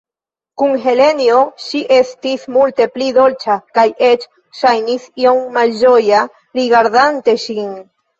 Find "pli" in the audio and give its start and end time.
2.95-3.09